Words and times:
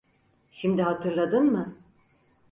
Şimdi 0.51 0.81
hatırladın 0.83 1.47
mı? 1.51 1.75